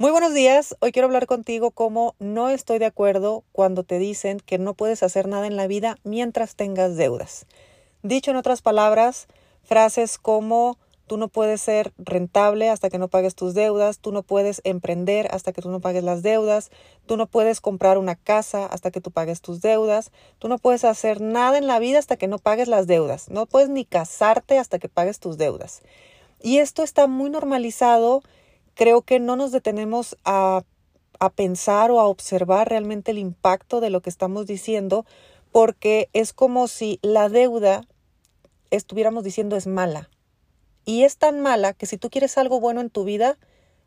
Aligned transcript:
Muy 0.00 0.12
buenos 0.12 0.32
días. 0.32 0.76
Hoy 0.78 0.92
quiero 0.92 1.06
hablar 1.06 1.26
contigo 1.26 1.72
cómo 1.72 2.14
no 2.20 2.50
estoy 2.50 2.78
de 2.78 2.86
acuerdo 2.86 3.42
cuando 3.50 3.82
te 3.82 3.98
dicen 3.98 4.38
que 4.38 4.56
no 4.56 4.74
puedes 4.74 5.02
hacer 5.02 5.26
nada 5.26 5.48
en 5.48 5.56
la 5.56 5.66
vida 5.66 5.98
mientras 6.04 6.54
tengas 6.54 6.94
deudas. 6.94 7.46
Dicho 8.04 8.30
en 8.30 8.36
otras 8.36 8.62
palabras, 8.62 9.26
frases 9.64 10.16
como 10.16 10.78
tú 11.08 11.16
no 11.16 11.26
puedes 11.26 11.60
ser 11.62 11.92
rentable 11.98 12.68
hasta 12.68 12.90
que 12.90 12.98
no 12.98 13.08
pagues 13.08 13.34
tus 13.34 13.54
deudas, 13.54 13.98
tú 13.98 14.12
no 14.12 14.22
puedes 14.22 14.60
emprender 14.62 15.26
hasta 15.32 15.52
que 15.52 15.62
tú 15.62 15.68
no 15.68 15.80
pagues 15.80 16.04
las 16.04 16.22
deudas, 16.22 16.70
tú 17.06 17.16
no 17.16 17.26
puedes 17.26 17.60
comprar 17.60 17.98
una 17.98 18.14
casa 18.14 18.66
hasta 18.66 18.92
que 18.92 19.00
tú 19.00 19.10
pagues 19.10 19.40
tus 19.40 19.60
deudas, 19.62 20.12
tú 20.38 20.46
no 20.46 20.58
puedes 20.58 20.84
hacer 20.84 21.20
nada 21.20 21.58
en 21.58 21.66
la 21.66 21.80
vida 21.80 21.98
hasta 21.98 22.16
que 22.16 22.28
no 22.28 22.38
pagues 22.38 22.68
las 22.68 22.86
deudas, 22.86 23.30
no 23.30 23.46
puedes 23.46 23.68
ni 23.68 23.84
casarte 23.84 24.58
hasta 24.58 24.78
que 24.78 24.88
pagues 24.88 25.18
tus 25.18 25.38
deudas. 25.38 25.82
Y 26.40 26.58
esto 26.58 26.84
está 26.84 27.08
muy 27.08 27.30
normalizado 27.30 28.22
creo 28.78 29.02
que 29.02 29.18
no 29.18 29.34
nos 29.34 29.50
detenemos 29.50 30.16
a, 30.24 30.62
a 31.18 31.30
pensar 31.30 31.90
o 31.90 31.98
a 31.98 32.06
observar 32.06 32.68
realmente 32.68 33.10
el 33.10 33.18
impacto 33.18 33.80
de 33.80 33.90
lo 33.90 34.02
que 34.02 34.08
estamos 34.08 34.46
diciendo, 34.46 35.04
porque 35.50 36.08
es 36.12 36.32
como 36.32 36.68
si 36.68 37.00
la 37.02 37.28
deuda 37.28 37.80
estuviéramos 38.70 39.24
diciendo 39.24 39.56
es 39.56 39.66
mala. 39.66 40.08
Y 40.84 41.02
es 41.02 41.16
tan 41.16 41.40
mala 41.40 41.72
que 41.72 41.86
si 41.86 41.98
tú 41.98 42.08
quieres 42.08 42.38
algo 42.38 42.60
bueno 42.60 42.80
en 42.80 42.88
tu 42.88 43.02
vida, 43.02 43.36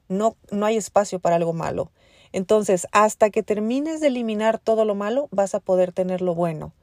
no, 0.10 0.36
no 0.52 0.66
hay 0.66 0.76
espacio 0.76 1.20
para 1.20 1.38
algo 1.38 1.54
malo. 1.54 1.94
Entonces, 2.34 2.86
hasta 2.92 3.30
que 3.30 3.44
termines 3.44 4.02
de 4.02 4.08
eliminar 4.08 4.60
todo 4.60 4.84
lo 4.84 4.94
malo, 4.94 5.30
vas 5.32 5.56
a 5.56 5.62
poder 5.62 5.94
tener 5.94 6.22
lo 6.22 6.36
bueno. 6.36 6.74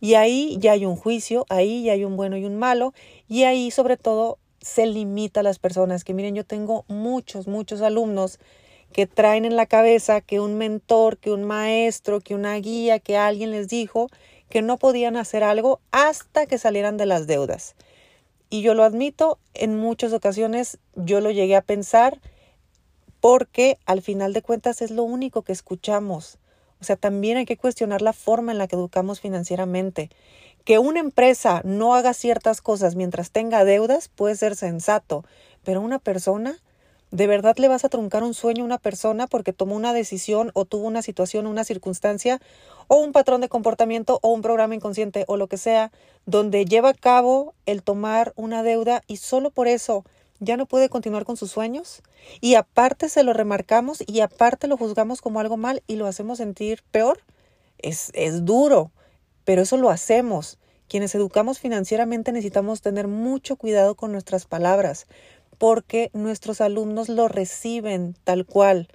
Y 0.00 0.14
ahí 0.14 0.56
ya 0.58 0.72
hay 0.72 0.86
un 0.86 0.96
juicio, 0.96 1.44
ahí 1.50 1.82
ya 1.84 1.92
hay 1.92 2.06
un 2.06 2.16
bueno 2.16 2.38
y 2.38 2.46
un 2.46 2.58
malo, 2.58 2.94
y 3.28 3.42
ahí 3.42 3.70
sobre 3.70 3.98
todo 3.98 4.38
se 4.60 4.86
limita 4.86 5.40
a 5.40 5.42
las 5.42 5.58
personas. 5.58 6.04
Que 6.04 6.14
miren, 6.14 6.34
yo 6.34 6.44
tengo 6.44 6.84
muchos, 6.88 7.46
muchos 7.46 7.82
alumnos 7.82 8.38
que 8.92 9.06
traen 9.06 9.44
en 9.44 9.56
la 9.56 9.66
cabeza 9.66 10.20
que 10.20 10.40
un 10.40 10.58
mentor, 10.58 11.18
que 11.18 11.30
un 11.30 11.44
maestro, 11.44 12.20
que 12.20 12.34
una 12.34 12.54
guía, 12.56 12.98
que 12.98 13.16
alguien 13.16 13.50
les 13.50 13.68
dijo 13.68 14.08
que 14.48 14.62
no 14.62 14.78
podían 14.78 15.16
hacer 15.16 15.44
algo 15.44 15.80
hasta 15.92 16.46
que 16.46 16.58
salieran 16.58 16.96
de 16.96 17.06
las 17.06 17.26
deudas. 17.26 17.76
Y 18.50 18.62
yo 18.62 18.74
lo 18.74 18.82
admito, 18.82 19.38
en 19.54 19.76
muchas 19.76 20.12
ocasiones 20.12 20.78
yo 20.96 21.20
lo 21.20 21.30
llegué 21.30 21.54
a 21.54 21.62
pensar 21.62 22.20
porque 23.20 23.78
al 23.86 24.02
final 24.02 24.32
de 24.32 24.42
cuentas 24.42 24.82
es 24.82 24.90
lo 24.90 25.04
único 25.04 25.42
que 25.42 25.52
escuchamos. 25.52 26.38
O 26.80 26.84
sea, 26.84 26.96
también 26.96 27.36
hay 27.36 27.44
que 27.44 27.56
cuestionar 27.56 28.02
la 28.02 28.12
forma 28.12 28.52
en 28.52 28.58
la 28.58 28.66
que 28.66 28.74
educamos 28.74 29.20
financieramente. 29.20 30.10
Que 30.64 30.78
una 30.78 31.00
empresa 31.00 31.62
no 31.64 31.94
haga 31.94 32.14
ciertas 32.14 32.60
cosas 32.60 32.94
mientras 32.94 33.30
tenga 33.30 33.64
deudas 33.64 34.08
puede 34.08 34.36
ser 34.36 34.56
sensato, 34.56 35.24
pero 35.64 35.80
una 35.80 35.98
persona, 35.98 36.58
¿de 37.10 37.26
verdad 37.26 37.56
le 37.56 37.68
vas 37.68 37.84
a 37.84 37.88
truncar 37.88 38.22
un 38.22 38.34
sueño 38.34 38.62
a 38.62 38.66
una 38.66 38.78
persona 38.78 39.26
porque 39.26 39.52
tomó 39.52 39.74
una 39.74 39.92
decisión 39.92 40.50
o 40.54 40.64
tuvo 40.64 40.86
una 40.86 41.02
situación, 41.02 41.46
una 41.46 41.64
circunstancia 41.64 42.40
o 42.88 42.96
un 42.96 43.12
patrón 43.12 43.40
de 43.40 43.48
comportamiento 43.48 44.18
o 44.22 44.28
un 44.32 44.42
programa 44.42 44.74
inconsciente 44.74 45.24
o 45.28 45.36
lo 45.36 45.46
que 45.46 45.56
sea, 45.56 45.92
donde 46.26 46.64
lleva 46.64 46.90
a 46.90 46.94
cabo 46.94 47.54
el 47.66 47.82
tomar 47.82 48.32
una 48.36 48.62
deuda 48.62 49.02
y 49.06 49.16
solo 49.16 49.50
por 49.50 49.66
eso 49.66 50.04
ya 50.40 50.56
no 50.56 50.66
puede 50.66 50.88
continuar 50.88 51.24
con 51.24 51.36
sus 51.36 51.50
sueños? 51.50 52.02
Y 52.40 52.54
aparte 52.54 53.08
se 53.08 53.22
lo 53.22 53.32
remarcamos 53.32 54.02
y 54.06 54.20
aparte 54.20 54.66
lo 54.66 54.76
juzgamos 54.76 55.20
como 55.20 55.40
algo 55.40 55.56
mal 55.56 55.82
y 55.86 55.96
lo 55.96 56.06
hacemos 56.06 56.38
sentir 56.38 56.82
peor. 56.90 57.20
Es, 57.78 58.10
es 58.14 58.44
duro 58.44 58.90
pero 59.50 59.62
eso 59.62 59.76
lo 59.78 59.90
hacemos. 59.90 60.58
Quienes 60.86 61.12
educamos 61.16 61.58
financieramente 61.58 62.30
necesitamos 62.30 62.82
tener 62.82 63.08
mucho 63.08 63.56
cuidado 63.56 63.96
con 63.96 64.12
nuestras 64.12 64.46
palabras, 64.46 65.08
porque 65.58 66.08
nuestros 66.12 66.60
alumnos 66.60 67.08
lo 67.08 67.26
reciben 67.26 68.14
tal 68.22 68.46
cual. 68.46 68.86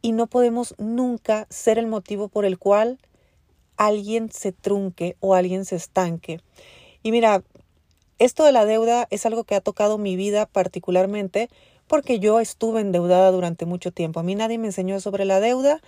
Y 0.00 0.12
no 0.12 0.28
podemos 0.28 0.76
nunca 0.78 1.48
ser 1.50 1.76
el 1.76 1.88
motivo 1.88 2.28
por 2.28 2.44
el 2.44 2.56
cual 2.56 3.00
alguien 3.76 4.30
se 4.30 4.52
trunque 4.52 5.16
o 5.18 5.34
alguien 5.34 5.64
se 5.64 5.74
estanque. 5.74 6.40
Y 7.02 7.10
mira, 7.10 7.42
esto 8.20 8.44
de 8.44 8.52
la 8.52 8.64
deuda 8.64 9.08
es 9.10 9.26
algo 9.26 9.42
que 9.42 9.56
ha 9.56 9.60
tocado 9.60 9.98
mi 9.98 10.14
vida 10.14 10.46
particularmente 10.46 11.50
porque 11.88 12.20
yo 12.20 12.38
estuve 12.38 12.80
endeudada 12.80 13.32
durante 13.32 13.66
mucho 13.66 13.90
tiempo. 13.90 14.20
A 14.20 14.22
mí 14.22 14.36
nadie 14.36 14.58
me 14.58 14.68
enseñó 14.68 15.00
sobre 15.00 15.24
la 15.24 15.40
deuda 15.40 15.80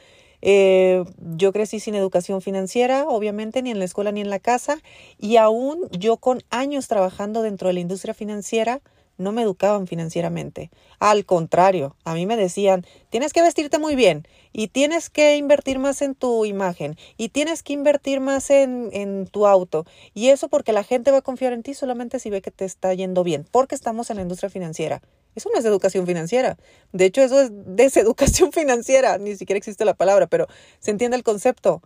eh, 0.42 1.04
yo 1.36 1.52
crecí 1.52 1.80
sin 1.80 1.94
educación 1.94 2.42
financiera, 2.42 3.04
obviamente, 3.06 3.62
ni 3.62 3.70
en 3.70 3.78
la 3.78 3.84
escuela 3.84 4.12
ni 4.12 4.20
en 4.20 4.30
la 4.30 4.38
casa, 4.38 4.78
y 5.18 5.36
aún 5.36 5.88
yo 5.90 6.16
con 6.16 6.42
años 6.50 6.88
trabajando 6.88 7.42
dentro 7.42 7.68
de 7.68 7.74
la 7.74 7.80
industria 7.80 8.14
financiera, 8.14 8.80
no 9.20 9.32
me 9.32 9.42
educaban 9.42 9.86
financieramente. 9.86 10.70
Al 10.98 11.24
contrario, 11.24 11.94
a 12.04 12.14
mí 12.14 12.26
me 12.26 12.36
decían, 12.36 12.86
tienes 13.10 13.32
que 13.32 13.42
vestirte 13.42 13.78
muy 13.78 13.94
bien 13.94 14.26
y 14.52 14.68
tienes 14.68 15.10
que 15.10 15.36
invertir 15.36 15.78
más 15.78 16.02
en 16.02 16.14
tu 16.14 16.46
imagen 16.46 16.96
y 17.16 17.28
tienes 17.28 17.62
que 17.62 17.74
invertir 17.74 18.20
más 18.20 18.50
en, 18.50 18.88
en 18.92 19.26
tu 19.26 19.46
auto. 19.46 19.84
Y 20.14 20.28
eso 20.28 20.48
porque 20.48 20.72
la 20.72 20.84
gente 20.84 21.10
va 21.10 21.18
a 21.18 21.22
confiar 21.22 21.52
en 21.52 21.62
ti 21.62 21.74
solamente 21.74 22.18
si 22.18 22.30
ve 22.30 22.40
que 22.40 22.50
te 22.50 22.64
está 22.64 22.92
yendo 22.94 23.22
bien, 23.22 23.46
porque 23.50 23.74
estamos 23.74 24.10
en 24.10 24.16
la 24.16 24.22
industria 24.22 24.50
financiera. 24.50 25.02
Eso 25.34 25.48
no 25.52 25.58
es 25.58 25.64
educación 25.64 26.06
financiera. 26.06 26.56
De 26.92 27.04
hecho, 27.04 27.22
eso 27.22 27.41
es 27.41 27.50
deseducación 27.52 28.52
financiera. 28.52 29.18
Ni 29.18 29.36
siquiera 29.36 29.58
existe 29.58 29.84
la 29.84 29.94
palabra, 29.94 30.26
pero 30.26 30.46
se 30.80 30.91
entiende 30.91 31.16
el 31.16 31.22
concepto. 31.22 31.82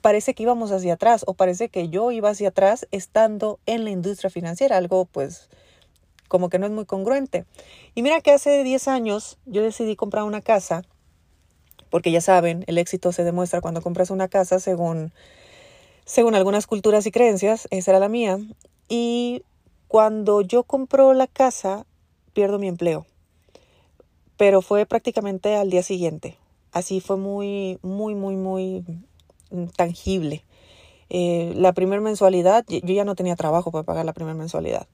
Parece 0.00 0.34
que 0.34 0.42
íbamos 0.42 0.70
hacia 0.70 0.94
atrás 0.94 1.24
o 1.26 1.34
parece 1.34 1.68
que 1.68 1.88
yo 1.88 2.10
iba 2.10 2.30
hacia 2.30 2.48
atrás 2.48 2.86
estando 2.90 3.58
en 3.66 3.84
la 3.84 3.90
industria 3.90 4.30
financiera. 4.30 4.76
Algo 4.76 5.06
pues 5.06 5.48
como 6.28 6.50
que 6.50 6.58
no 6.58 6.66
es 6.66 6.72
muy 6.72 6.84
congruente. 6.84 7.46
Y 7.94 8.02
mira 8.02 8.20
que 8.20 8.32
hace 8.32 8.62
10 8.62 8.88
años 8.88 9.38
yo 9.46 9.62
decidí 9.62 9.96
comprar 9.96 10.24
una 10.24 10.42
casa, 10.42 10.82
porque 11.90 12.12
ya 12.12 12.20
saben, 12.20 12.64
el 12.66 12.78
éxito 12.78 13.12
se 13.12 13.24
demuestra 13.24 13.60
cuando 13.60 13.80
compras 13.80 14.10
una 14.10 14.28
casa 14.28 14.60
según, 14.60 15.12
según 16.04 16.34
algunas 16.34 16.66
culturas 16.66 17.06
y 17.06 17.10
creencias, 17.10 17.66
esa 17.70 17.90
era 17.90 17.98
la 17.98 18.08
mía. 18.08 18.38
Y 18.88 19.42
cuando 19.88 20.42
yo 20.42 20.62
compro 20.64 21.14
la 21.14 21.26
casa, 21.26 21.86
pierdo 22.32 22.58
mi 22.58 22.68
empleo. 22.68 23.06
Pero 24.36 24.62
fue 24.62 24.86
prácticamente 24.86 25.56
al 25.56 25.70
día 25.70 25.82
siguiente. 25.82 26.38
Así 26.72 27.00
fue 27.00 27.16
muy, 27.16 27.78
muy, 27.82 28.14
muy, 28.14 28.36
muy 28.36 28.84
tangible. 29.76 30.44
Eh, 31.10 31.52
la 31.56 31.72
primera 31.72 32.00
mensualidad, 32.00 32.64
yo 32.68 32.94
ya 32.94 33.04
no 33.04 33.14
tenía 33.14 33.36
trabajo 33.36 33.72
para 33.72 33.84
pagar 33.84 34.04
la 34.04 34.12
primera 34.12 34.36
mensualidad. 34.36 34.86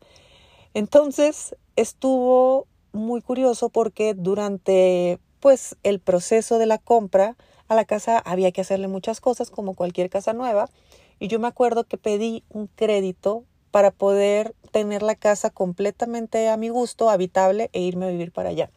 Entonces 0.72 1.56
estuvo 1.76 2.66
muy 2.92 3.20
curioso 3.20 3.68
porque 3.68 4.14
durante 4.14 5.18
pues 5.40 5.76
el 5.82 6.00
proceso 6.00 6.58
de 6.58 6.66
la 6.66 6.78
compra 6.78 7.36
a 7.68 7.74
la 7.74 7.84
casa 7.84 8.18
había 8.18 8.52
que 8.52 8.60
hacerle 8.60 8.88
muchas 8.88 9.20
cosas 9.20 9.50
como 9.50 9.74
cualquier 9.74 10.08
casa 10.08 10.32
nueva 10.32 10.70
y 11.18 11.28
yo 11.28 11.38
me 11.38 11.48
acuerdo 11.48 11.84
que 11.84 11.98
pedí 11.98 12.44
un 12.48 12.66
crédito 12.66 13.44
para 13.74 13.90
poder 13.90 14.54
tener 14.70 15.02
la 15.02 15.16
casa 15.16 15.50
completamente 15.50 16.48
a 16.48 16.56
mi 16.56 16.68
gusto, 16.68 17.10
habitable 17.10 17.70
e 17.72 17.80
irme 17.80 18.06
a 18.06 18.10
vivir 18.10 18.30
para 18.30 18.50
allá. 18.50 18.70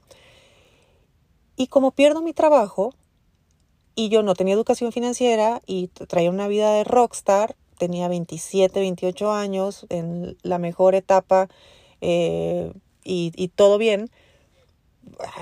Y 1.56 1.68
como 1.68 1.92
pierdo 1.92 2.24
mi 2.24 2.34
trabajo 2.34 2.96
y 3.94 4.10
yo 4.10 4.24
no 4.24 4.34
tenía 4.34 4.56
educación 4.56 4.92
financiera 4.92 5.62
y 5.68 5.90
traía 5.90 6.32
una 6.32 6.48
vida 6.48 6.74
de 6.74 6.84
rockstar, 6.84 7.56
tenía 7.78 8.08
27, 8.08 8.80
28 8.80 9.32
años, 9.32 9.86
en 9.90 10.36
la 10.42 10.58
mejor 10.58 10.96
etapa 10.96 11.48
eh, 12.02 12.74
y, 13.04 13.32
y 13.36 13.50
todo 13.50 13.78
bien, 13.78 14.10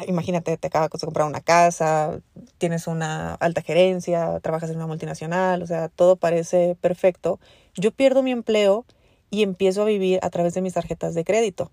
imagínate, 0.06 0.58
te 0.58 0.68
acabas 0.68 0.90
de 0.90 1.00
comprar 1.00 1.28
una 1.28 1.40
casa, 1.40 2.20
tienes 2.58 2.88
una 2.88 3.36
alta 3.36 3.62
gerencia, 3.62 4.38
trabajas 4.42 4.70
en 4.70 4.76
una 4.76 4.88
multinacional, 4.88 5.64
o 5.64 5.66
sea, 5.66 5.88
todo 5.88 6.18
parece 6.18 6.76
perfecto. 6.82 7.40
Yo 7.76 7.92
pierdo 7.92 8.22
mi 8.22 8.32
empleo 8.32 8.84
y 9.30 9.44
empiezo 9.44 9.81
a 9.81 9.86
vivir 9.86 10.19
a 10.22 10.30
través 10.30 10.53
de 10.53 10.62
mis 10.62 10.74
tarjetas 10.74 11.13
de 11.16 11.24
crédito. 11.24 11.72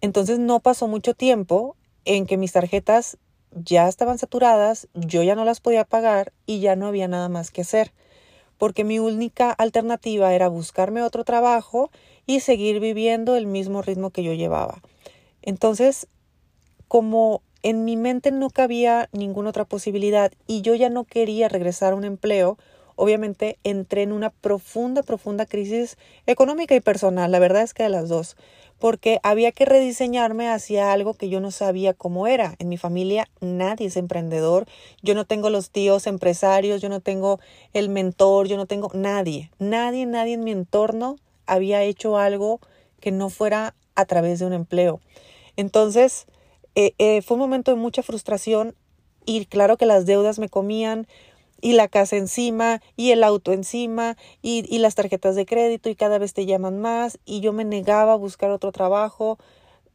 Entonces 0.00 0.38
no 0.38 0.60
pasó 0.60 0.88
mucho 0.88 1.14
tiempo 1.14 1.76
en 2.04 2.26
que 2.26 2.36
mis 2.36 2.52
tarjetas 2.52 3.18
ya 3.52 3.88
estaban 3.88 4.18
saturadas, 4.18 4.88
yo 4.94 5.22
ya 5.22 5.34
no 5.34 5.44
las 5.44 5.60
podía 5.60 5.84
pagar 5.84 6.32
y 6.46 6.60
ya 6.60 6.76
no 6.76 6.86
había 6.86 7.08
nada 7.08 7.28
más 7.28 7.50
que 7.50 7.62
hacer, 7.62 7.92
porque 8.58 8.84
mi 8.84 8.98
única 8.98 9.50
alternativa 9.50 10.34
era 10.34 10.48
buscarme 10.48 11.02
otro 11.02 11.24
trabajo 11.24 11.90
y 12.26 12.40
seguir 12.40 12.80
viviendo 12.80 13.36
el 13.36 13.46
mismo 13.46 13.82
ritmo 13.82 14.10
que 14.10 14.22
yo 14.22 14.32
llevaba. 14.34 14.82
Entonces, 15.42 16.08
como 16.88 17.42
en 17.62 17.84
mi 17.84 17.96
mente 17.96 18.30
no 18.30 18.50
cabía 18.50 19.08
ninguna 19.12 19.50
otra 19.50 19.64
posibilidad 19.64 20.32
y 20.46 20.60
yo 20.60 20.74
ya 20.74 20.90
no 20.90 21.04
quería 21.04 21.48
regresar 21.48 21.92
a 21.92 21.96
un 21.96 22.04
empleo, 22.04 22.58
obviamente 22.96 23.58
entré 23.62 24.02
en 24.02 24.12
una 24.12 24.30
profunda, 24.30 25.02
profunda 25.02 25.46
crisis 25.46 25.96
económica 26.26 26.74
y 26.74 26.80
personal. 26.80 27.30
La 27.30 27.38
verdad 27.38 27.62
es 27.62 27.74
que 27.74 27.84
de 27.84 27.88
las 27.88 28.08
dos, 28.08 28.36
porque 28.78 29.20
había 29.22 29.52
que 29.52 29.64
rediseñarme 29.64 30.48
hacia 30.48 30.92
algo 30.92 31.14
que 31.14 31.28
yo 31.28 31.40
no 31.40 31.50
sabía 31.50 31.94
cómo 31.94 32.26
era. 32.26 32.56
En 32.58 32.68
mi 32.68 32.76
familia 32.76 33.28
nadie 33.40 33.86
es 33.86 33.96
emprendedor. 33.96 34.66
Yo 35.02 35.14
no 35.14 35.24
tengo 35.24 35.50
los 35.50 35.70
tíos 35.70 36.06
empresarios, 36.06 36.82
yo 36.82 36.88
no 36.88 37.00
tengo 37.00 37.38
el 37.72 37.88
mentor, 37.88 38.48
yo 38.48 38.56
no 38.56 38.66
tengo 38.66 38.90
nadie. 38.92 39.50
Nadie, 39.58 40.06
nadie 40.06 40.34
en 40.34 40.44
mi 40.44 40.50
entorno 40.50 41.16
había 41.46 41.82
hecho 41.82 42.18
algo 42.18 42.60
que 43.00 43.12
no 43.12 43.30
fuera 43.30 43.74
a 43.94 44.04
través 44.04 44.40
de 44.40 44.46
un 44.46 44.52
empleo. 44.52 45.00
Entonces, 45.56 46.26
eh, 46.74 46.92
eh, 46.98 47.22
fue 47.22 47.36
un 47.36 47.40
momento 47.40 47.70
de 47.70 47.78
mucha 47.78 48.02
frustración 48.02 48.74
y 49.24 49.46
claro 49.46 49.76
que 49.76 49.86
las 49.86 50.06
deudas 50.06 50.38
me 50.38 50.48
comían 50.48 51.06
y 51.66 51.72
la 51.72 51.88
casa 51.88 52.16
encima 52.16 52.80
y 52.94 53.10
el 53.10 53.24
auto 53.24 53.52
encima 53.52 54.16
y, 54.40 54.64
y 54.72 54.78
las 54.78 54.94
tarjetas 54.94 55.34
de 55.34 55.46
crédito 55.46 55.88
y 55.88 55.96
cada 55.96 56.16
vez 56.16 56.32
te 56.32 56.46
llaman 56.46 56.80
más 56.80 57.18
y 57.24 57.40
yo 57.40 57.52
me 57.52 57.64
negaba 57.64 58.12
a 58.12 58.16
buscar 58.16 58.52
otro 58.52 58.70
trabajo. 58.70 59.36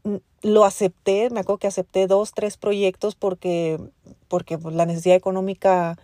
Mm, 0.03 0.17
lo 0.41 0.65
acepté, 0.65 1.29
me 1.29 1.39
acuerdo 1.39 1.59
que 1.59 1.67
acepté 1.67 2.07
dos, 2.07 2.33
tres 2.33 2.57
proyectos 2.57 3.15
porque, 3.15 3.79
porque 4.27 4.57
pues, 4.57 4.75
la 4.75 4.85
necesidad 4.85 5.15
económica 5.15 5.97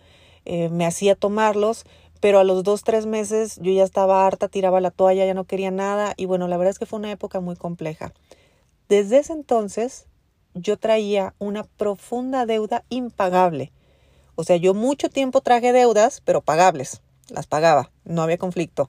eh, 0.46 0.70
me 0.70 0.86
hacía 0.86 1.14
tomarlos, 1.14 1.84
pero 2.18 2.38
a 2.38 2.44
los 2.44 2.64
dos, 2.64 2.82
tres 2.82 3.04
meses 3.04 3.58
yo 3.60 3.70
ya 3.70 3.84
estaba 3.84 4.26
harta, 4.26 4.48
tiraba 4.48 4.80
la 4.80 4.90
toalla, 4.90 5.26
ya 5.26 5.34
no 5.34 5.44
quería 5.44 5.70
nada 5.70 6.14
y 6.16 6.24
bueno, 6.24 6.48
la 6.48 6.56
verdad 6.56 6.70
es 6.70 6.78
que 6.78 6.86
fue 6.86 6.98
una 6.98 7.12
época 7.12 7.40
muy 7.40 7.56
compleja. 7.56 8.14
Desde 8.88 9.18
ese 9.18 9.34
entonces 9.34 10.06
yo 10.54 10.78
traía 10.78 11.34
una 11.38 11.64
profunda 11.64 12.46
deuda 12.46 12.84
impagable. 12.88 13.70
O 14.40 14.44
sea, 14.44 14.54
yo 14.54 14.72
mucho 14.72 15.08
tiempo 15.08 15.40
traje 15.40 15.72
deudas, 15.72 16.22
pero 16.24 16.42
pagables, 16.42 17.02
las 17.28 17.48
pagaba, 17.48 17.90
no 18.04 18.22
había 18.22 18.38
conflicto. 18.38 18.88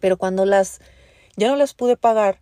Pero 0.00 0.18
cuando 0.18 0.44
las 0.44 0.82
ya 1.34 1.48
no 1.48 1.56
las 1.56 1.72
pude 1.72 1.96
pagar, 1.96 2.40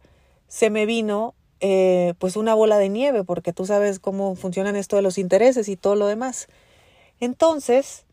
se 0.48 0.68
me 0.68 0.84
vino 0.84 1.36
eh, 1.60 2.14
pues 2.18 2.34
una 2.34 2.54
bola 2.54 2.78
de 2.78 2.88
nieve, 2.88 3.22
porque 3.22 3.52
tú 3.52 3.66
sabes 3.66 4.00
cómo 4.00 4.34
funcionan 4.34 4.74
esto 4.74 4.96
de 4.96 5.02
los 5.02 5.16
intereses 5.16 5.68
y 5.68 5.76
todo 5.76 5.94
lo 5.94 6.08
demás. 6.08 6.48
Entonces, 7.20 8.04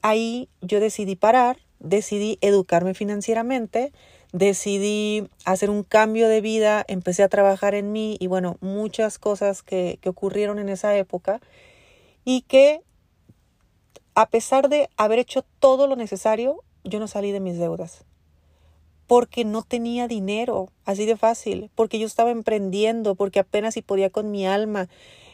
ahí 0.00 0.48
yo 0.60 0.78
decidí 0.78 1.16
parar, 1.16 1.58
decidí 1.80 2.38
educarme 2.42 2.94
financieramente, 2.94 3.92
decidí 4.32 5.28
hacer 5.44 5.68
un 5.68 5.82
cambio 5.82 6.28
de 6.28 6.40
vida, 6.40 6.84
empecé 6.86 7.24
a 7.24 7.28
trabajar 7.28 7.74
en 7.74 7.90
mí 7.90 8.18
y 8.20 8.28
bueno, 8.28 8.56
muchas 8.60 9.18
cosas 9.18 9.64
que, 9.64 9.98
que 10.00 10.10
ocurrieron 10.10 10.60
en 10.60 10.68
esa 10.68 10.96
época 10.96 11.40
y 12.24 12.42
que 12.42 12.80
a 14.14 14.28
pesar 14.28 14.68
de 14.68 14.88
haber 14.96 15.18
hecho 15.18 15.44
todo 15.58 15.86
lo 15.86 15.96
necesario, 15.96 16.62
yo 16.84 17.00
no 17.00 17.08
salí 17.08 17.32
de 17.32 17.40
mis 17.40 17.58
deudas 17.58 18.04
porque 19.06 19.44
no 19.44 19.62
tenía 19.62 20.08
dinero, 20.08 20.70
así 20.84 21.06
de 21.06 21.16
fácil, 21.16 21.70
porque 21.74 21.98
yo 21.98 22.06
estaba 22.06 22.30
emprendiendo, 22.30 23.14
porque 23.14 23.40
apenas 23.40 23.74
si 23.74 23.82
podía 23.82 24.10
con 24.10 24.30
mi 24.30 24.46
alma. 24.46 24.88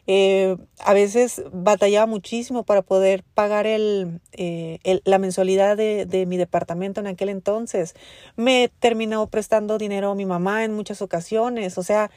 Eh, 0.06 0.56
a 0.80 0.92
veces 0.92 1.42
batallaba 1.52 2.06
muchísimo 2.06 2.64
para 2.64 2.82
poder 2.82 3.22
pagar 3.34 3.66
el, 3.66 4.20
eh, 4.32 4.78
la 5.04 5.18
mensualidad 5.18 5.76
de, 5.76 6.04
de, 6.06 6.26
mi 6.26 6.36
departamento 6.36 7.00
en 7.00 7.06
aquel 7.06 7.28
entonces. 7.28 7.94
Me 8.34 8.70
terminó 8.80 9.28
prestando 9.28 9.78
dinero 9.78 10.10
a 10.10 10.14
mi 10.14 10.26
mamá 10.26 10.64
en 10.64 10.74
muchas 10.74 11.00
ocasiones. 11.00 11.78
O 11.78 11.82
sea, 11.82 12.10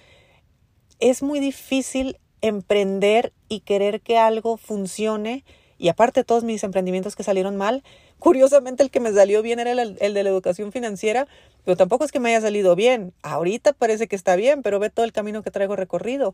es 0.99 1.21
muy 1.21 1.39
difícil 1.39 2.17
emprender 2.43 3.33
y 3.49 3.61
querer 3.61 4.01
que 4.01 4.19
algo 4.19 4.57
funcione. 4.57 5.43
Y 5.79 5.89
aparte 5.89 6.23
todos 6.23 6.43
mis 6.43 6.63
emprendimientos 6.63 7.15
que 7.15 7.23
salieron 7.23 7.57
mal, 7.57 7.83
Curiosamente 8.23 8.83
el 8.83 8.89
que 8.89 9.01
me 9.01 9.11
salió 9.11 9.41
bien 9.41 9.59
era 9.59 9.73
el, 9.73 9.97
el, 9.99 10.13
de 10.13 10.23
la 10.23 10.29
educación 10.29 10.71
financiera, 10.71 11.27
pero 11.65 11.75
tampoco 11.75 12.05
es 12.05 12.13
que 12.13 12.21
me 12.21 12.29
haya 12.29 12.39
salido 12.39 12.73
bien. 12.73 13.13
Ahorita 13.21 13.73
parece 13.73 14.07
que 14.07 14.15
está 14.15 14.37
bien, 14.37 14.61
pero 14.61 14.79
ve 14.79 14.89
todo 14.89 15.03
el 15.03 15.11
camino 15.11 15.43
que 15.43 15.51
traigo 15.51 15.75
recorrido. 15.75 16.33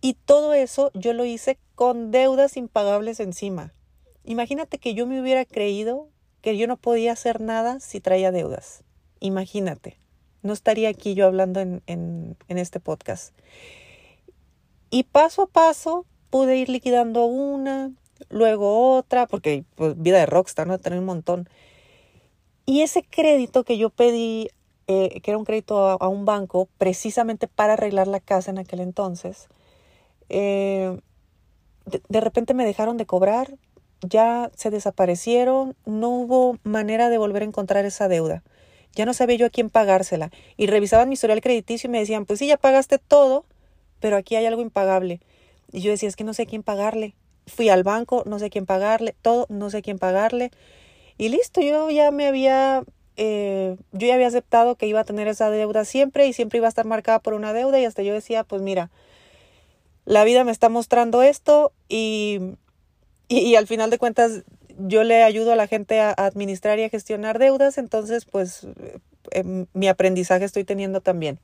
Y 0.00 0.14
todo 0.14 0.54
eso 0.54 0.92
yo 0.94 1.14
lo 1.14 1.24
hice 1.24 1.58
con 1.74 2.12
deudas 2.12 2.56
impagables 2.56 3.18
encima. 3.18 3.74
Imagínate 4.22 4.78
que 4.78 4.94
yo 4.94 5.08
me 5.08 5.20
hubiera 5.20 5.44
creído 5.44 6.08
que 6.40 6.56
yo 6.56 6.68
no 6.68 6.76
podía 6.76 7.14
hacer 7.14 7.40
nada 7.40 7.80
si 7.80 7.98
traía 7.98 8.30
deudas. 8.30 8.84
Imagínate. 9.18 9.98
No 10.42 10.52
estaría 10.52 10.88
aquí 10.88 11.14
yo 11.14 11.26
hablando 11.26 11.58
en, 11.58 11.82
en, 11.88 12.36
en 12.46 12.58
este 12.58 12.78
podcast. 12.78 13.34
Y 14.90 15.04
paso 15.04 15.42
a 15.42 15.46
paso 15.46 16.06
pude 16.30 16.56
ir 16.56 16.68
liquidando 16.68 17.26
una, 17.26 17.90
luego 18.28 18.96
otra, 18.96 19.26
porque 19.26 19.64
pues, 19.74 20.00
vida 20.00 20.18
de 20.18 20.26
rockstar, 20.26 20.66
¿no? 20.66 20.78
Tener 20.78 20.98
un 20.98 21.04
montón. 21.04 21.48
Y 22.66 22.82
ese 22.82 23.02
crédito 23.02 23.64
que 23.64 23.78
yo 23.78 23.90
pedí, 23.90 24.50
eh, 24.86 25.20
que 25.22 25.30
era 25.30 25.38
un 25.38 25.44
crédito 25.44 25.88
a, 25.88 26.08
un 26.08 26.24
banco, 26.24 26.68
precisamente 26.78 27.48
para 27.48 27.74
arreglar 27.74 28.08
la 28.08 28.20
casa 28.20 28.50
en 28.50 28.58
aquel 28.58 28.80
entonces, 28.80 29.48
eh, 30.28 31.00
de, 31.86 32.02
de 32.08 32.20
repente 32.20 32.54
me 32.54 32.66
dejaron 32.66 32.96
de 32.98 33.06
cobrar, 33.06 33.54
ya 34.02 34.50
se 34.54 34.70
desaparecieron, 34.70 35.76
no 35.86 36.10
hubo 36.10 36.58
manera 36.62 37.08
de 37.08 37.18
volver 37.18 37.42
a 37.42 37.46
encontrar 37.46 37.84
esa 37.84 38.08
deuda. 38.08 38.42
Ya 38.94 39.06
no 39.06 39.14
sabía 39.14 39.36
yo 39.36 39.46
a 39.46 39.50
quién 39.50 39.70
pagársela. 39.70 40.30
Y 40.56 40.66
revisaban 40.66 41.08
mi 41.08 41.14
historial 41.14 41.40
crediticio 41.40 41.88
y 41.88 41.90
me 41.90 41.98
decían, 42.00 42.26
pues 42.26 42.38
sí, 42.38 42.46
ya 42.46 42.56
pagaste 42.56 42.98
todo, 42.98 43.44
pero 44.00 44.16
aquí 44.16 44.36
hay 44.36 44.46
algo 44.46 44.62
impagable. 44.62 45.20
Y 45.72 45.80
yo 45.80 45.90
decía, 45.90 46.08
es 46.08 46.16
que 46.16 46.24
no 46.24 46.34
sé 46.34 46.46
quién 46.46 46.62
pagarle 46.62 47.14
fui 47.48 47.68
al 47.68 47.82
banco, 47.82 48.22
no 48.26 48.38
sé 48.38 48.50
quién 48.50 48.66
pagarle, 48.66 49.14
todo, 49.22 49.46
no 49.48 49.70
sé 49.70 49.82
quién 49.82 49.98
pagarle. 49.98 50.50
Y 51.16 51.30
listo, 51.30 51.60
yo 51.60 51.90
ya 51.90 52.10
me 52.10 52.26
había, 52.26 52.84
eh, 53.16 53.76
yo 53.92 54.06
ya 54.06 54.14
había 54.14 54.28
aceptado 54.28 54.76
que 54.76 54.86
iba 54.86 55.00
a 55.00 55.04
tener 55.04 55.26
esa 55.28 55.50
deuda 55.50 55.84
siempre 55.84 56.26
y 56.26 56.32
siempre 56.32 56.58
iba 56.58 56.66
a 56.66 56.68
estar 56.68 56.86
marcada 56.86 57.18
por 57.18 57.34
una 57.34 57.52
deuda 57.52 57.80
y 57.80 57.84
hasta 57.84 58.02
yo 58.02 58.14
decía, 58.14 58.44
pues 58.44 58.62
mira, 58.62 58.90
la 60.04 60.24
vida 60.24 60.44
me 60.44 60.52
está 60.52 60.68
mostrando 60.68 61.22
esto 61.22 61.72
y, 61.88 62.40
y, 63.28 63.56
al 63.56 63.66
final 63.66 63.90
de 63.90 63.98
cuentas 63.98 64.44
yo 64.78 65.02
le 65.02 65.22
ayudo 65.22 65.52
a 65.52 65.56
la 65.56 65.66
gente 65.66 66.00
a, 66.00 66.12
administrar 66.12 66.78
y 66.78 66.84
a 66.84 66.88
gestionar 66.88 67.38
deudas, 67.38 67.78
entonces 67.78 68.24
pues 68.24 68.66
eh, 69.32 69.66
mi 69.72 69.88
aprendizaje 69.88 70.44
estoy 70.44 70.64
teniendo 70.64 71.00
también. 71.00 71.40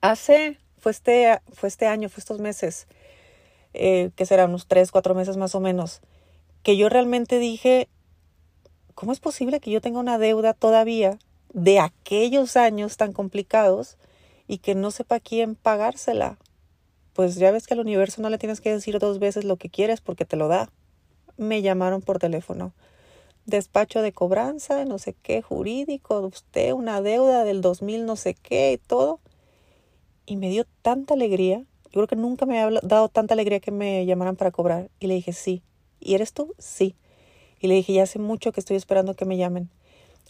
Hace, 0.00 0.58
fue 0.82 0.90
este, 0.90 1.40
fue 1.52 1.68
este 1.68 1.86
año, 1.86 2.08
fue 2.08 2.18
estos 2.18 2.40
meses, 2.40 2.88
eh, 3.72 4.10
que 4.16 4.26
serán 4.26 4.50
unos 4.50 4.66
tres, 4.66 4.90
cuatro 4.90 5.14
meses 5.14 5.36
más 5.36 5.54
o 5.54 5.60
menos, 5.60 6.00
que 6.64 6.76
yo 6.76 6.88
realmente 6.88 7.38
dije, 7.38 7.88
¿cómo 8.96 9.12
es 9.12 9.20
posible 9.20 9.60
que 9.60 9.70
yo 9.70 9.80
tenga 9.80 10.00
una 10.00 10.18
deuda 10.18 10.54
todavía 10.54 11.20
de 11.54 11.78
aquellos 11.78 12.56
años 12.56 12.96
tan 12.96 13.12
complicados 13.12 13.96
y 14.48 14.58
que 14.58 14.74
no 14.74 14.90
sepa 14.90 15.20
quién 15.20 15.54
pagársela? 15.54 16.36
Pues 17.12 17.36
ya 17.36 17.52
ves 17.52 17.68
que 17.68 17.74
al 17.74 17.80
universo 17.80 18.20
no 18.20 18.28
le 18.28 18.38
tienes 18.38 18.60
que 18.60 18.72
decir 18.72 18.98
dos 18.98 19.20
veces 19.20 19.44
lo 19.44 19.58
que 19.58 19.70
quieres 19.70 20.00
porque 20.00 20.24
te 20.24 20.36
lo 20.36 20.48
da. 20.48 20.68
Me 21.36 21.62
llamaron 21.62 22.02
por 22.02 22.18
teléfono. 22.18 22.72
Despacho 23.46 24.02
de 24.02 24.12
cobranza, 24.12 24.84
no 24.84 24.98
sé 24.98 25.14
qué, 25.22 25.42
jurídico, 25.42 26.18
usted, 26.20 26.72
una 26.72 27.02
deuda 27.02 27.44
del 27.44 27.60
2000, 27.60 28.04
no 28.04 28.16
sé 28.16 28.34
qué 28.34 28.72
y 28.72 28.78
todo. 28.78 29.20
Y 30.26 30.36
me 30.36 30.50
dio 30.50 30.64
tanta 30.82 31.14
alegría 31.14 31.64
yo 31.92 31.98
creo 31.98 32.06
que 32.06 32.16
nunca 32.16 32.46
me 32.46 32.58
había 32.58 32.80
dado 32.82 33.10
tanta 33.10 33.34
alegría 33.34 33.60
que 33.60 33.70
me 33.70 34.06
llamaran 34.06 34.36
para 34.36 34.50
cobrar. 34.50 34.90
Y 34.98 35.08
le 35.08 35.14
dije, 35.14 35.34
sí. 35.34 35.62
¿Y 36.00 36.14
eres 36.14 36.32
tú? 36.32 36.54
Sí. 36.58 36.96
Y 37.60 37.68
le 37.68 37.74
dije, 37.74 37.92
ya 37.92 38.04
hace 38.04 38.18
mucho 38.18 38.50
que 38.50 38.60
estoy 38.60 38.76
esperando 38.76 39.14
que 39.14 39.26
me 39.26 39.36
llamen. 39.36 39.68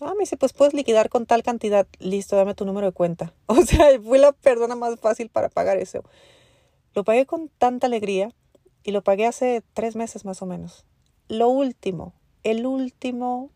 Ah, 0.00 0.14
me 0.14 0.22
dice, 0.22 0.36
pues 0.36 0.52
puedes 0.52 0.74
liquidar 0.74 1.08
con 1.08 1.24
tal 1.24 1.44
cantidad. 1.44 1.86
Listo, 2.00 2.34
dame 2.34 2.56
tu 2.56 2.64
número 2.64 2.88
de 2.88 2.92
cuenta. 2.92 3.32
O 3.46 3.62
sea, 3.62 3.86
fue 4.00 4.18
la 4.18 4.32
persona 4.32 4.74
más 4.74 4.98
fácil 4.98 5.28
para 5.28 5.48
pagar 5.48 5.78
eso. 5.78 6.02
Lo 6.94 7.04
pagué 7.04 7.26
con 7.26 7.48
tanta 7.48 7.86
alegría 7.86 8.32
y 8.82 8.90
lo 8.90 9.02
pagué 9.02 9.26
hace 9.26 9.62
tres 9.72 9.94
meses 9.94 10.24
más 10.24 10.42
o 10.42 10.46
menos. 10.46 10.84
Lo 11.28 11.48
último, 11.48 12.12
el 12.42 12.66
último 12.66 13.50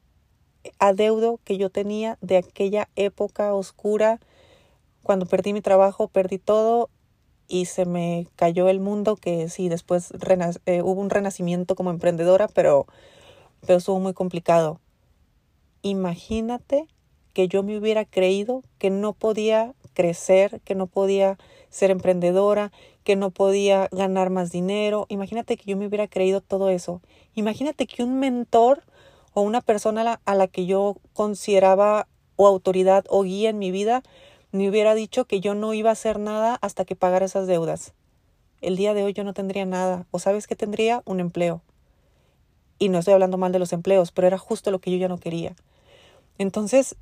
adeudo 0.79 1.41
que 1.43 1.59
yo 1.59 1.71
tenía 1.71 2.19
de 2.21 2.37
aquella 2.37 2.89
época 2.95 3.53
oscura, 3.53 4.21
cuando 5.07 5.25
perdí 5.27 5.53
mi 5.53 5.61
trabajo, 5.61 6.09
perdí 6.09 6.39
todo 6.39 6.91
y 7.47 7.67
se 7.67 7.87
me 7.87 8.27
cayó 8.35 8.69
el 8.69 8.81
mundo 8.81 9.15
que 9.15 9.49
sí, 9.49 9.69
después 9.69 10.13
eh, 10.67 10.83
hubo 10.83 11.01
un 11.01 11.11
renacimiento 11.11 11.77
como 11.77 11.91
emprendedora, 11.91 12.49
pero, 12.49 12.89
pero 13.65 13.79
estuvo 13.79 14.01
muy 14.01 14.15
complicado. 14.15 14.81
Imagínate 15.83 16.89
que 17.35 17.47
yo 17.47 17.63
me 17.63 17.79
hubiera 17.79 18.05
creído 18.05 18.65
que 18.79 18.91
no 18.91 19.13
podía 19.13 19.75
crecer, 19.95 20.61
que 20.65 20.75
no 20.75 20.89
podía 20.89 21.39
ser 21.71 21.93
emprendedora, 21.93 22.73
que 23.05 23.15
no 23.15 23.31
podía 23.31 23.89
ganar 23.93 24.31
más 24.31 24.51
dinero. 24.51 25.07
Imagínate 25.09 25.57
que 25.57 25.71
yo 25.71 25.77
me 25.77 25.87
hubiera 25.87 26.09
creído 26.09 26.41
todo 26.41 26.69
eso. 26.69 27.01
Imagínate 27.37 27.87
que 27.87 28.03
un 28.03 28.19
mentor 28.19 28.83
o 29.35 29.43
una 29.43 29.61
persona 29.61 30.01
a 30.01 30.05
la, 30.05 30.21
a 30.25 30.35
la 30.35 30.49
que 30.49 30.67
yo 30.67 30.97
consideraba 31.13 32.09
o 32.35 32.49
autoridad 32.49 33.05
o 33.09 33.23
guía 33.23 33.51
en 33.51 33.61
mi 33.61 33.71
vida 33.71 34.03
me 34.57 34.69
hubiera 34.69 34.95
dicho 34.95 35.25
que 35.25 35.41
yo 35.41 35.55
no 35.55 35.75
iba 35.75 35.91
a 35.91 35.93
hacer 35.93 36.19
nada 36.19 36.59
hasta 36.61 36.85
que 36.85 36.97
pagara 36.97 37.27
esas 37.27 37.47
deudas. 37.47 37.93
El 38.61 38.77
día 38.77 38.95
de 38.95 39.03
hoy 39.03 39.13
yo 39.13 39.23
no 39.25 39.35
tendría 39.35 39.65
nada. 39.65 40.07
¿O 40.11 40.19
sabes 40.19 40.47
qué 40.47 40.57
tendría? 40.57 41.03
Un 41.05 41.21
empleo. 41.21 41.63
Y 42.79 42.89
no 42.89 42.99
estoy 42.99 43.15
hablando 43.15 43.39
mal 43.39 43.53
de 43.53 43.59
los 43.59 43.73
empleos, 43.73 44.13
pero 44.13 44.27
era 44.27 44.39
justo 44.39 44.71
lo 44.71 44.81
que 44.81 44.91
yo 44.91 44.97
ya 44.97 45.09
no 45.09 45.19
quería. 45.19 45.55
Entonces, 46.39 46.97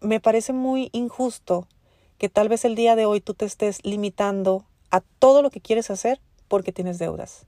me 0.00 0.20
parece 0.20 0.52
muy 0.52 0.90
injusto 0.92 1.66
que 2.18 2.28
tal 2.28 2.48
vez 2.48 2.64
el 2.64 2.74
día 2.74 2.96
de 2.96 3.06
hoy 3.06 3.20
tú 3.20 3.34
te 3.34 3.44
estés 3.44 3.84
limitando 3.84 4.64
a 4.90 5.00
todo 5.00 5.42
lo 5.42 5.50
que 5.50 5.60
quieres 5.60 5.90
hacer 5.90 6.20
porque 6.48 6.72
tienes 6.72 6.98
deudas. 6.98 7.46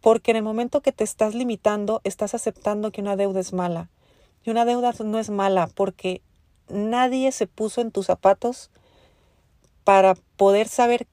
Porque 0.00 0.32
en 0.32 0.38
el 0.38 0.42
momento 0.42 0.80
que 0.80 0.92
te 0.92 1.04
estás 1.04 1.34
limitando, 1.34 2.00
estás 2.04 2.34
aceptando 2.34 2.90
que 2.90 3.00
una 3.00 3.16
deuda 3.16 3.40
es 3.40 3.52
mala. 3.52 3.88
Y 4.44 4.50
una 4.50 4.64
deuda 4.64 4.92
no 5.04 5.18
es 5.18 5.30
mala 5.30 5.68
porque 5.68 6.22
nadie 6.68 7.32
se 7.32 7.46
puso 7.46 7.80
en 7.80 7.90
tus 7.90 8.06
zapatos 8.06 8.70
para 9.84 10.14
poder 10.36 10.68
saber 10.68 11.06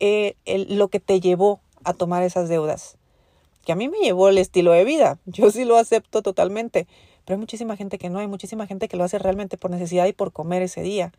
eh, 0.00 0.36
lo 0.68 0.88
que 0.88 1.00
te 1.00 1.20
llevó 1.20 1.60
a 1.84 1.94
tomar 1.94 2.22
esas 2.22 2.48
deudas. 2.48 2.96
Que 3.64 3.72
a 3.72 3.76
mí 3.76 3.88
me 3.88 3.98
llevó 3.98 4.28
el 4.28 4.38
estilo 4.38 4.72
de 4.72 4.84
vida. 4.84 5.18
Yo 5.26 5.50
sí 5.50 5.64
lo 5.64 5.76
acepto 5.76 6.22
totalmente. 6.22 6.86
Pero 7.24 7.36
hay 7.36 7.40
muchísima 7.40 7.76
gente 7.76 7.98
que 7.98 8.10
no, 8.10 8.18
hay 8.18 8.26
muchísima 8.26 8.66
gente 8.66 8.88
que 8.88 8.96
lo 8.96 9.04
hace 9.04 9.18
realmente 9.18 9.56
por 9.56 9.70
necesidad 9.70 10.06
y 10.06 10.12
por 10.12 10.32
comer 10.32 10.62
ese 10.62 10.82
día. 10.82 11.12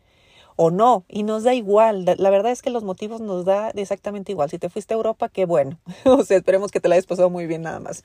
O 0.54 0.70
no, 0.70 1.04
y 1.08 1.22
nos 1.22 1.42
da 1.42 1.52
igual. 1.52 2.04
La 2.04 2.30
verdad 2.30 2.52
es 2.52 2.62
que 2.62 2.70
los 2.70 2.84
motivos 2.84 3.20
nos 3.20 3.44
da 3.44 3.70
exactamente 3.70 4.32
igual. 4.32 4.48
Si 4.48 4.58
te 4.58 4.70
fuiste 4.70 4.94
a 4.94 4.96
Europa, 4.96 5.28
qué 5.28 5.44
bueno. 5.44 5.78
o 6.04 6.24
sea, 6.24 6.38
esperemos 6.38 6.70
que 6.70 6.80
te 6.80 6.88
la 6.88 6.94
hayas 6.94 7.06
pasado 7.06 7.28
muy 7.28 7.46
bien 7.46 7.62
nada 7.62 7.80
más. 7.80 8.04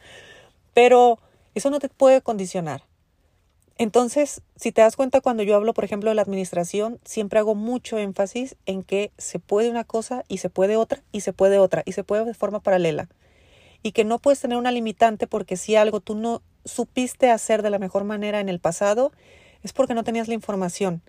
Pero 0.73 1.19
eso 1.53 1.69
no 1.69 1.79
te 1.79 1.89
puede 1.89 2.21
condicionar. 2.21 2.83
Entonces, 3.81 4.43
si 4.57 4.71
te 4.71 4.81
das 4.81 4.95
cuenta 4.95 5.21
cuando 5.21 5.41
yo 5.41 5.55
hablo, 5.55 5.73
por 5.73 5.83
ejemplo, 5.83 6.11
de 6.11 6.15
la 6.15 6.21
administración, 6.21 6.99
siempre 7.03 7.39
hago 7.39 7.55
mucho 7.55 7.97
énfasis 7.97 8.55
en 8.67 8.83
que 8.83 9.11
se 9.17 9.39
puede 9.39 9.71
una 9.71 9.85
cosa 9.85 10.23
y 10.27 10.37
se 10.37 10.51
puede 10.51 10.77
otra 10.77 11.01
y 11.11 11.21
se 11.21 11.33
puede 11.33 11.57
otra 11.57 11.81
y 11.83 11.93
se 11.93 12.03
puede 12.03 12.23
de 12.25 12.35
forma 12.35 12.59
paralela. 12.59 13.09
Y 13.81 13.93
que 13.93 14.03
no 14.03 14.19
puedes 14.19 14.39
tener 14.39 14.59
una 14.59 14.71
limitante 14.71 15.25
porque 15.25 15.57
si 15.57 15.75
algo 15.75 15.99
tú 15.99 16.13
no 16.13 16.43
supiste 16.63 17.31
hacer 17.31 17.63
de 17.63 17.71
la 17.71 17.79
mejor 17.79 18.03
manera 18.03 18.39
en 18.39 18.49
el 18.49 18.59
pasado, 18.59 19.11
es 19.63 19.73
porque 19.73 19.95
no 19.95 20.03
tenías 20.03 20.27
la 20.27 20.35
información. 20.35 21.01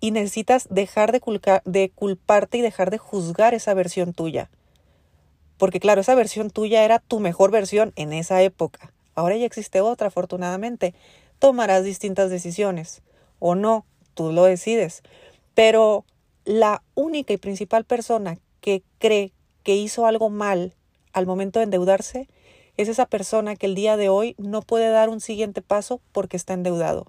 Y 0.00 0.10
necesitas 0.10 0.66
dejar 0.70 1.12
de, 1.12 1.22
de 1.64 1.90
culparte 1.90 2.58
y 2.58 2.60
dejar 2.60 2.90
de 2.90 2.98
juzgar 2.98 3.54
esa 3.54 3.72
versión 3.72 4.14
tuya. 4.14 4.50
Porque 5.58 5.78
claro, 5.78 6.00
esa 6.00 6.16
versión 6.16 6.50
tuya 6.50 6.84
era 6.84 6.98
tu 6.98 7.20
mejor 7.20 7.52
versión 7.52 7.92
en 7.94 8.12
esa 8.12 8.42
época. 8.42 8.92
Ahora 9.14 9.36
ya 9.36 9.46
existe 9.46 9.80
otra, 9.80 10.08
afortunadamente. 10.08 10.92
Tomarás 11.38 11.84
distintas 11.84 12.30
decisiones. 12.30 13.02
O 13.38 13.54
no, 13.54 13.84
tú 14.14 14.32
lo 14.32 14.44
decides. 14.44 15.02
Pero 15.54 16.04
la 16.44 16.82
única 16.94 17.32
y 17.32 17.36
principal 17.36 17.84
persona 17.84 18.38
que 18.60 18.82
cree 18.98 19.32
que 19.62 19.76
hizo 19.76 20.06
algo 20.06 20.30
mal 20.30 20.74
al 21.12 21.26
momento 21.26 21.58
de 21.58 21.64
endeudarse 21.64 22.28
es 22.76 22.88
esa 22.88 23.06
persona 23.06 23.56
que 23.56 23.66
el 23.66 23.74
día 23.74 23.96
de 23.96 24.08
hoy 24.08 24.34
no 24.38 24.62
puede 24.62 24.88
dar 24.90 25.08
un 25.08 25.20
siguiente 25.20 25.62
paso 25.62 26.00
porque 26.12 26.36
está 26.36 26.54
endeudado. 26.54 27.06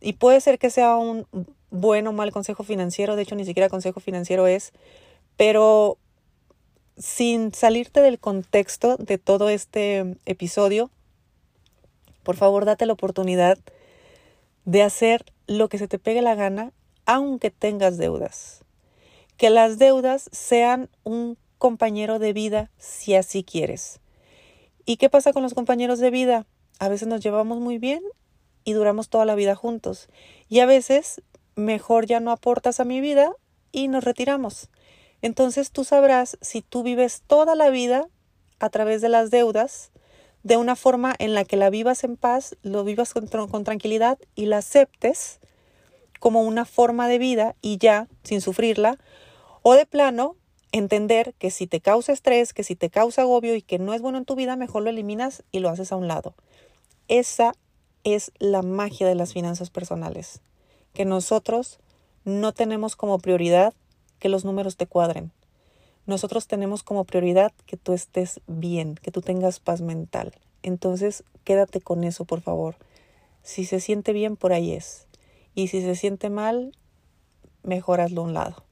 Y 0.00 0.14
puede 0.14 0.40
ser 0.40 0.58
que 0.58 0.70
sea 0.70 0.96
un 0.96 1.26
buen 1.70 2.06
o 2.06 2.12
mal 2.12 2.30
consejo 2.30 2.62
financiero, 2.62 3.16
de 3.16 3.22
hecho 3.22 3.34
ni 3.34 3.44
siquiera 3.44 3.68
consejo 3.68 4.00
financiero 4.00 4.46
es, 4.46 4.72
pero 5.36 5.96
sin 6.98 7.52
salirte 7.54 8.00
del 8.00 8.18
contexto 8.18 8.96
de 8.96 9.18
todo 9.18 9.48
este 9.48 10.16
episodio, 10.26 10.90
por 12.24 12.36
favor 12.36 12.64
date 12.64 12.86
la 12.86 12.94
oportunidad 12.94 13.58
de 14.64 14.82
hacer 14.82 15.24
lo 15.46 15.68
que 15.68 15.78
se 15.78 15.88
te 15.88 15.98
pegue 15.98 16.22
la 16.22 16.34
gana, 16.34 16.72
aunque 17.06 17.50
tengas 17.50 17.98
deudas. 17.98 18.64
Que 19.36 19.50
las 19.50 19.78
deudas 19.78 20.28
sean 20.32 20.88
un 21.02 21.36
compañero 21.58 22.18
de 22.18 22.32
vida 22.32 22.70
si 22.78 23.14
así 23.14 23.44
quieres. 23.44 24.00
¿Y 24.86 24.96
qué 24.96 25.08
pasa 25.08 25.32
con 25.32 25.42
los 25.42 25.54
compañeros 25.54 25.98
de 25.98 26.10
vida? 26.10 26.46
A 26.78 26.88
veces 26.88 27.08
nos 27.08 27.20
llevamos 27.22 27.60
muy 27.60 27.78
bien 27.78 28.02
y 28.64 28.72
duramos 28.72 29.08
toda 29.08 29.24
la 29.24 29.34
vida 29.34 29.54
juntos. 29.54 30.08
Y 30.48 30.60
a 30.60 30.66
veces 30.66 31.22
mejor 31.56 32.06
ya 32.06 32.20
no 32.20 32.30
aportas 32.30 32.80
a 32.80 32.84
mi 32.84 33.00
vida 33.00 33.32
y 33.72 33.88
nos 33.88 34.04
retiramos. 34.04 34.68
Entonces 35.22 35.70
tú 35.70 35.84
sabrás 35.84 36.38
si 36.40 36.62
tú 36.62 36.82
vives 36.82 37.22
toda 37.26 37.54
la 37.54 37.70
vida 37.70 38.08
a 38.58 38.70
través 38.70 39.00
de 39.00 39.08
las 39.08 39.30
deudas 39.30 39.90
de 40.44 40.56
una 40.56 40.76
forma 40.76 41.14
en 41.18 41.34
la 41.34 41.44
que 41.44 41.56
la 41.56 41.70
vivas 41.70 42.04
en 42.04 42.16
paz, 42.16 42.56
lo 42.62 42.84
vivas 42.84 43.12
con, 43.12 43.26
con 43.26 43.64
tranquilidad 43.64 44.18
y 44.36 44.46
la 44.46 44.58
aceptes 44.58 45.40
como 46.20 46.42
una 46.42 46.64
forma 46.64 47.08
de 47.08 47.18
vida 47.18 47.56
y 47.60 47.78
ya, 47.78 48.08
sin 48.22 48.40
sufrirla, 48.40 48.98
o 49.62 49.74
de 49.74 49.86
plano 49.86 50.36
entender 50.70 51.34
que 51.38 51.50
si 51.50 51.66
te 51.66 51.80
causa 51.80 52.12
estrés, 52.12 52.52
que 52.52 52.62
si 52.62 52.76
te 52.76 52.90
causa 52.90 53.22
agobio 53.22 53.54
y 53.56 53.62
que 53.62 53.78
no 53.78 53.94
es 53.94 54.02
bueno 54.02 54.18
en 54.18 54.24
tu 54.24 54.34
vida, 54.34 54.56
mejor 54.56 54.82
lo 54.82 54.90
eliminas 54.90 55.42
y 55.50 55.60
lo 55.60 55.70
haces 55.70 55.92
a 55.92 55.96
un 55.96 56.08
lado. 56.08 56.34
Esa 57.08 57.54
es 58.04 58.30
la 58.38 58.62
magia 58.62 59.06
de 59.06 59.14
las 59.14 59.32
finanzas 59.32 59.70
personales, 59.70 60.40
que 60.92 61.06
nosotros 61.06 61.78
no 62.24 62.52
tenemos 62.52 62.96
como 62.96 63.18
prioridad 63.18 63.72
que 64.18 64.28
los 64.28 64.44
números 64.44 64.76
te 64.76 64.86
cuadren. 64.86 65.32
Nosotros 66.06 66.46
tenemos 66.46 66.82
como 66.82 67.04
prioridad 67.04 67.52
que 67.66 67.76
tú 67.76 67.92
estés 67.92 68.40
bien, 68.46 68.96
que 68.96 69.10
tú 69.10 69.22
tengas 69.22 69.58
paz 69.58 69.80
mental. 69.80 70.34
Entonces, 70.62 71.24
quédate 71.44 71.80
con 71.80 72.04
eso, 72.04 72.24
por 72.24 72.40
favor. 72.40 72.76
Si 73.42 73.64
se 73.64 73.80
siente 73.80 74.12
bien, 74.12 74.36
por 74.36 74.52
ahí 74.52 74.72
es. 74.72 75.06
Y 75.54 75.68
si 75.68 75.80
se 75.80 75.94
siente 75.94 76.30
mal, 76.30 76.76
mejor 77.62 78.00
hazlo 78.00 78.22
a 78.22 78.24
un 78.24 78.34
lado. 78.34 78.64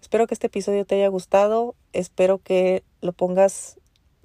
Espero 0.00 0.26
que 0.26 0.34
este 0.34 0.48
episodio 0.48 0.84
te 0.84 0.96
haya 0.96 1.08
gustado, 1.08 1.74
espero 1.92 2.38
que 2.38 2.82
lo 3.00 3.12
pongas, 3.12 3.78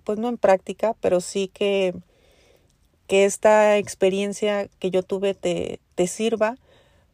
pues 0.03 0.17
no 0.17 0.29
en 0.29 0.38
práctica, 0.38 0.95
pero 1.01 1.19
sí 1.22 1.50
que, 1.50 1.93
que 3.07 3.25
esta 3.25 3.77
experiencia 3.77 4.69
que 4.79 4.89
yo 4.89 5.03
tuve 5.03 5.34
te, 5.34 5.79
te 5.95 6.07
sirva, 6.07 6.55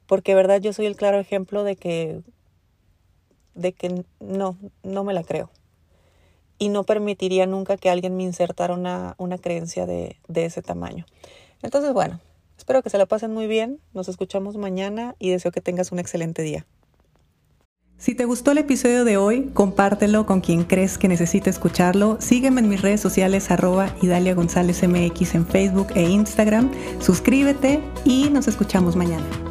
porque 0.05 0.35
verdad 0.35 0.61
yo 0.61 0.73
soy 0.73 0.85
el 0.85 0.95
claro 0.95 1.19
ejemplo 1.19 1.63
de 1.63 1.75
que, 1.75 2.21
de 3.55 3.73
que 3.73 4.05
no, 4.19 4.57
no 4.83 5.03
me 5.03 5.13
la 5.13 5.23
creo. 5.23 5.49
Y 6.57 6.69
no 6.69 6.83
permitiría 6.83 7.45
nunca 7.45 7.77
que 7.77 7.89
alguien 7.89 8.15
me 8.15 8.23
insertara 8.23 8.73
una, 8.73 9.15
una 9.17 9.37
creencia 9.37 9.85
de, 9.85 10.17
de 10.27 10.45
ese 10.45 10.61
tamaño. 10.61 11.05
Entonces, 11.63 11.93
bueno, 11.93 12.19
espero 12.57 12.83
que 12.83 12.89
se 12.89 12.97
la 12.97 13.05
pasen 13.05 13.33
muy 13.33 13.47
bien. 13.47 13.79
Nos 13.93 14.09
escuchamos 14.09 14.57
mañana 14.57 15.15
y 15.19 15.31
deseo 15.31 15.51
que 15.51 15.61
tengas 15.61 15.91
un 15.91 15.99
excelente 15.99 16.41
día. 16.43 16.65
Si 18.01 18.15
te 18.15 18.25
gustó 18.25 18.49
el 18.49 18.57
episodio 18.57 19.05
de 19.05 19.17
hoy, 19.17 19.51
compártelo 19.53 20.25
con 20.25 20.41
quien 20.41 20.63
crees 20.63 20.97
que 20.97 21.07
necesite 21.07 21.51
escucharlo. 21.51 22.17
Sígueme 22.19 22.61
en 22.61 22.67
mis 22.67 22.81
redes 22.81 22.99
sociales 22.99 23.51
arroba 23.51 23.95
Idalia 24.01 24.33
González 24.33 24.81
MX 24.81 25.35
en 25.35 25.45
Facebook 25.45 25.89
e 25.93 26.09
Instagram. 26.09 26.71
Suscríbete 26.99 27.79
y 28.03 28.31
nos 28.31 28.47
escuchamos 28.47 28.95
mañana. 28.95 29.50